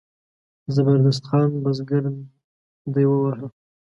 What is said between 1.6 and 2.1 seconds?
بزګر